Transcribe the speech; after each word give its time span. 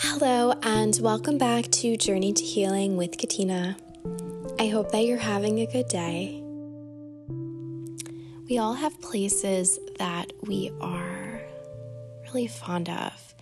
Hello, 0.00 0.52
and 0.62 0.96
welcome 1.02 1.38
back 1.38 1.64
to 1.72 1.96
Journey 1.96 2.32
to 2.32 2.44
Healing 2.44 2.96
with 2.96 3.18
Katina. 3.18 3.76
I 4.60 4.68
hope 4.68 4.92
that 4.92 5.04
you're 5.04 5.18
having 5.18 5.58
a 5.58 5.66
good 5.66 5.88
day. 5.88 6.40
We 8.48 8.58
all 8.58 8.74
have 8.74 9.00
places 9.00 9.76
that 9.98 10.32
we 10.46 10.70
are 10.80 11.42
really 12.26 12.46
fond 12.46 12.88
of 12.88 13.34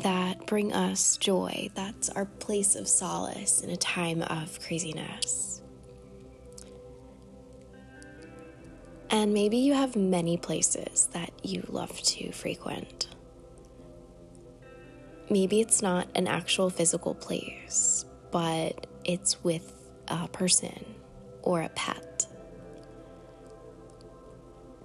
that 0.00 0.46
bring 0.46 0.72
us 0.72 1.16
joy. 1.16 1.70
That's 1.76 2.08
our 2.08 2.24
place 2.24 2.74
of 2.74 2.88
solace 2.88 3.60
in 3.60 3.70
a 3.70 3.76
time 3.76 4.22
of 4.22 4.60
craziness. 4.60 5.62
And 9.10 9.32
maybe 9.32 9.58
you 9.58 9.74
have 9.74 9.94
many 9.94 10.36
places 10.38 11.06
that 11.12 11.30
you 11.44 11.64
love 11.68 12.02
to 12.02 12.32
frequent. 12.32 13.06
Maybe 15.30 15.60
it's 15.60 15.82
not 15.82 16.08
an 16.14 16.26
actual 16.26 16.70
physical 16.70 17.14
place, 17.14 18.04
but 18.30 18.86
it's 19.04 19.42
with 19.42 19.72
a 20.08 20.28
person 20.28 20.84
or 21.42 21.62
a 21.62 21.68
pet. 21.70 22.26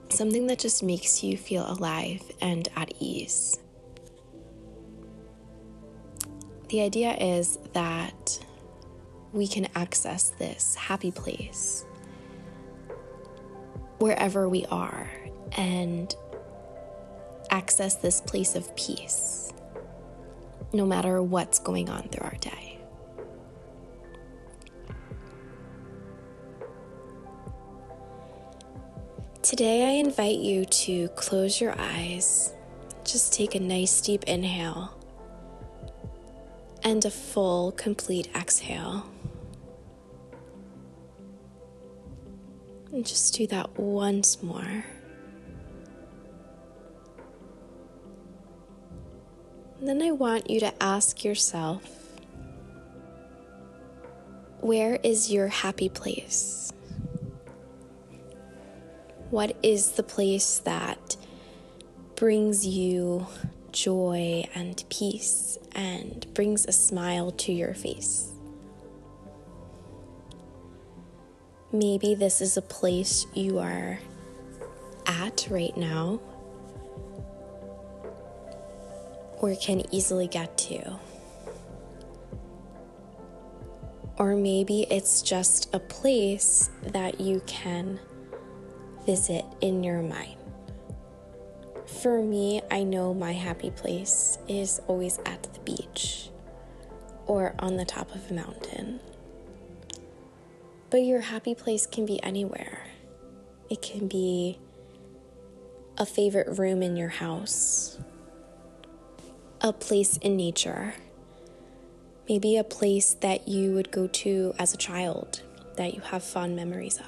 Something 0.10 0.48
that 0.48 0.60
just 0.60 0.84
makes 0.84 1.24
you 1.24 1.38
feel 1.38 1.70
alive 1.70 2.22
and 2.42 2.68
at 2.76 2.94
ease. 3.00 3.60
The 6.70 6.82
idea 6.82 7.14
is 7.16 7.60
that 7.74 8.40
we 9.34 9.48
can 9.48 9.68
access 9.76 10.32
this 10.40 10.76
happy 10.76 11.12
place 11.12 11.86
wherever 14.00 14.48
we 14.48 14.66
are 14.66 15.10
and 15.58 16.14
access 17.50 17.96
this 17.96 18.22
place 18.22 18.56
of 18.56 18.76
peace 18.76 19.47
no 20.74 20.86
matter 20.86 21.22
what's 21.22 21.60
going 21.60 21.90
on 21.90 22.10
through 22.10 22.26
our 22.26 22.36
day. 22.38 22.80
Today, 29.42 29.88
I 29.88 29.92
invite 29.92 30.40
you 30.40 30.66
to 30.66 31.08
close 31.10 31.62
your 31.62 31.74
eyes, 31.80 32.52
just 33.06 33.32
take 33.32 33.56
a 33.56 33.60
nice 33.62 34.02
deep 34.02 34.26
inhale, 34.26 34.94
and 36.84 37.06
a 37.06 37.10
full, 37.10 37.72
complete 37.72 38.30
exhale. 38.36 39.10
And 42.92 43.06
just 43.06 43.36
do 43.36 43.48
that 43.48 43.80
once 43.80 44.44
more. 44.44 44.84
Then 49.82 50.02
I 50.02 50.12
want 50.12 50.50
you 50.50 50.60
to 50.62 50.74
ask 50.84 51.24
yourself 51.24 51.84
where 54.60 55.00
is 55.04 55.32
your 55.32 55.48
happy 55.48 55.88
place? 55.88 56.74
What 59.30 59.56
is 59.62 59.92
the 59.92 60.04
place 60.04 60.60
that 60.60 61.16
brings 62.16 62.66
you 62.66 63.28
joy 63.72 64.46
and 64.56 64.84
peace 64.90 65.58
and 65.74 66.26
brings 66.34 66.66
a 66.66 66.72
smile 66.72 67.32
to 67.32 67.52
your 67.52 67.74
face? 67.74 68.32
Maybe 71.72 72.16
this 72.16 72.42
is 72.42 72.58
a 72.58 72.62
place 72.62 73.28
you 73.34 73.60
are 73.60 74.00
at 75.06 75.48
right 75.52 75.76
now 75.78 76.20
or 79.38 79.56
can 79.56 79.84
easily 79.94 80.28
get 80.28 80.58
to. 80.58 81.00
Or 84.18 84.36
maybe 84.36 84.88
it's 84.90 85.22
just 85.22 85.74
a 85.74 85.80
place 85.80 86.70
that 86.88 87.22
you 87.22 87.42
can 87.46 88.00
visit 89.06 89.46
in 89.62 89.84
your 89.84 90.02
mind. 90.02 90.36
For 91.86 92.22
me, 92.22 92.62
I 92.72 92.84
know 92.84 93.14
my 93.14 93.32
happy 93.34 93.72
place 93.72 94.40
is 94.48 94.82
always 94.88 95.20
at 95.26 95.44
the 95.44 95.60
beach 95.60 96.30
or 97.28 97.54
on 97.60 97.78
the 97.78 97.86
top 97.86 98.14
of 98.16 98.30
a 98.30 98.34
mountain. 98.34 99.00
But 100.90 101.04
your 101.04 101.22
happy 101.22 101.54
place 101.54 101.86
can 101.86 102.06
be 102.06 102.22
anywhere. 102.24 102.88
It 103.70 103.82
can 103.82 104.08
be 104.08 104.58
a 105.98 106.06
favorite 106.06 106.58
room 106.58 106.82
in 106.82 106.96
your 106.96 107.10
house 107.10 107.98
a 109.62 109.74
place 109.74 110.18
in 110.18 110.38
nature. 110.38 110.94
Maybe 112.30 112.58
a 112.58 112.64
place 112.64 113.14
that 113.22 113.48
you 113.48 113.74
would 113.74 113.92
go 113.92 114.08
to 114.08 114.54
as 114.60 114.74
a 114.74 114.78
child 114.78 115.42
that 115.78 115.94
you 115.94 116.02
have 116.02 116.24
fond 116.24 116.56
memories 116.56 117.00
of. 117.00 117.06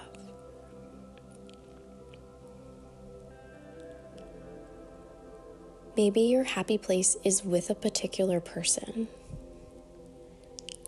Maybe 5.97 6.21
your 6.21 6.45
happy 6.45 6.77
place 6.77 7.17
is 7.25 7.43
with 7.43 7.69
a 7.69 7.75
particular 7.75 8.39
person. 8.39 9.09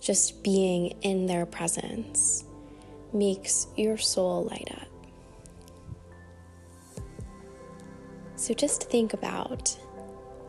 Just 0.01 0.41
being 0.41 0.95
in 1.01 1.25
their 1.25 1.45
presence 1.45 2.45
makes 3.13 3.67
your 3.75 3.97
soul 3.97 4.45
light 4.45 4.69
up. 4.71 4.87
So 8.37 8.53
just 8.53 8.89
think 8.89 9.13
about 9.13 9.77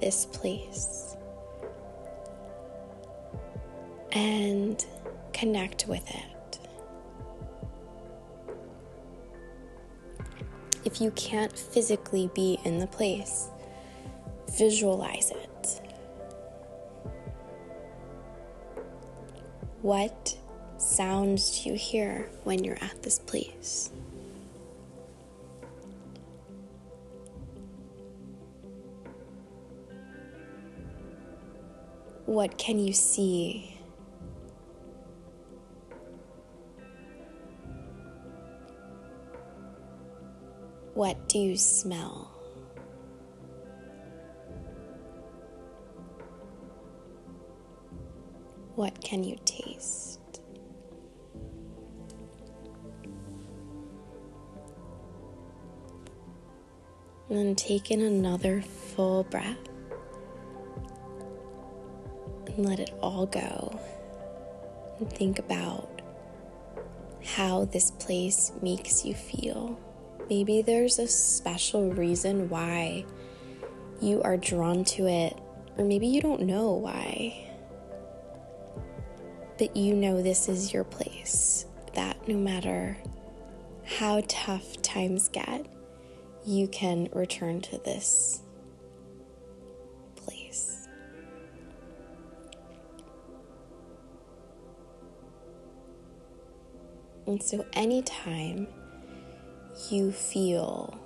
this 0.03 0.27
place 0.27 1.17
and 4.11 4.85
connect 5.33 5.87
with 5.87 6.05
it. 6.11 6.59
If 10.85 11.01
you 11.01 11.13
can't 11.13 11.57
physically 11.57 12.29
be 12.35 12.59
in 12.65 12.81
the 12.81 12.89
place, 12.89 13.49
visualize 14.59 15.31
it. 15.31 15.81
What 19.83 20.37
sounds 20.79 21.63
do 21.63 21.71
you 21.71 21.77
hear 21.77 22.29
when 22.43 22.65
you're 22.65 22.83
at 22.83 23.05
this 23.05 23.21
place? 23.21 23.93
What 32.27 32.57
can 32.57 32.79
you 32.79 32.93
see? 32.93 33.77
What 40.95 41.29
do 41.29 41.39
you 41.39 41.57
smell? 41.57 42.31
What 48.77 49.03
can 49.03 49.25
you 49.25 49.37
taste? 49.45 50.21
And 57.29 57.39
then 57.39 57.55
take 57.57 57.91
in 57.91 58.01
another 58.01 58.63
full 58.63 59.25
breath 59.25 59.72
and 62.57 62.67
let 62.67 62.81
it 62.81 62.93
all 63.01 63.27
go. 63.27 63.79
And 64.99 65.11
think 65.13 65.39
about 65.39 66.03
how 67.25 67.65
this 67.67 67.91
place 67.91 68.53
makes 68.63 69.05
you 69.05 69.15
feel. 69.15 69.79
Maybe 70.29 70.63
there's 70.63 70.99
a 70.99 71.09
special 71.09 71.91
reason 71.91 72.49
why 72.49 73.05
you 74.01 74.23
are 74.23 74.37
drawn 74.37 74.85
to 74.85 75.07
it, 75.07 75.39
or 75.77 75.85
maybe 75.85 76.07
you 76.07 76.21
don't 76.21 76.43
know 76.43 76.73
why. 76.73 77.51
But 79.59 79.77
you 79.77 79.95
know 79.95 80.23
this 80.23 80.49
is 80.49 80.73
your 80.73 80.85
place, 80.85 81.67
that 81.95 82.27
no 82.27 82.37
matter 82.37 82.97
how 83.85 84.23
tough 84.27 84.81
times 84.83 85.29
get, 85.29 85.67
you 86.45 86.67
can 86.69 87.09
return 87.13 87.61
to 87.61 87.79
this 87.79 88.43
And 97.33 97.43
so, 97.43 97.65
anytime 97.73 98.67
you 99.89 100.13
feel 100.13 101.01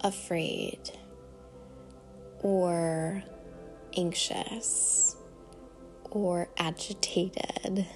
afraid 0.00 0.80
or 2.40 3.22
anxious 3.96 5.14
or 6.10 6.48
agitated, 6.58 7.86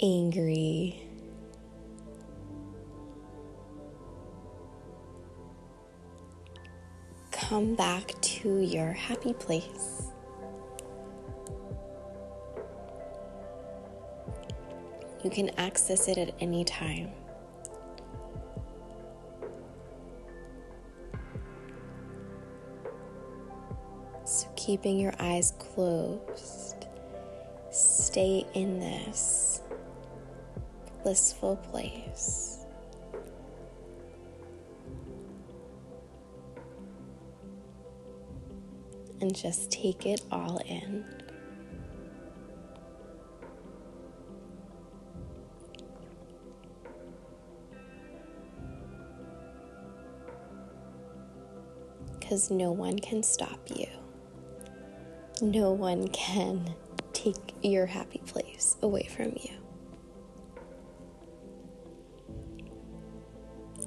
angry, 0.00 1.06
come 7.32 7.74
back 7.74 8.18
to 8.22 8.60
your 8.60 8.92
happy 8.92 9.34
place. 9.34 9.95
You 15.26 15.30
can 15.30 15.50
access 15.58 16.06
it 16.06 16.18
at 16.18 16.34
any 16.38 16.62
time. 16.62 17.10
So, 24.24 24.46
keeping 24.54 25.00
your 25.00 25.14
eyes 25.18 25.52
closed, 25.58 26.86
stay 27.72 28.46
in 28.54 28.78
this 28.78 29.62
blissful 31.02 31.56
place. 31.56 32.58
And 39.20 39.34
just 39.34 39.72
take 39.72 40.06
it 40.06 40.20
all 40.30 40.58
in. 40.58 41.25
Because 52.26 52.50
no 52.50 52.72
one 52.72 52.98
can 52.98 53.22
stop 53.22 53.60
you. 53.72 53.86
No 55.40 55.70
one 55.70 56.08
can 56.08 56.74
take 57.12 57.54
your 57.62 57.86
happy 57.86 58.20
place 58.26 58.76
away 58.82 59.04
from 59.04 59.36
you. 59.40 59.52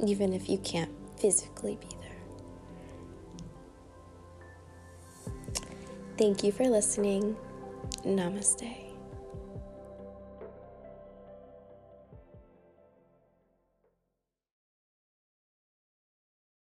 Even 0.08 0.32
if 0.32 0.48
you 0.48 0.58
can't 0.60 0.90
physically 1.20 1.78
be 1.82 1.90
there. 2.00 2.22
Thank 6.18 6.42
you 6.42 6.54
for 6.54 6.64
listening. 6.64 7.36
Namaste. 8.06 8.89